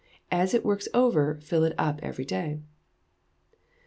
As 0.31 0.55
it 0.55 0.65
works 0.65 0.87
over, 0.95 1.35
fill 1.43 1.63
it 1.63 1.75
up 1.77 1.99
every 2.01 2.25
day. 2.25 2.57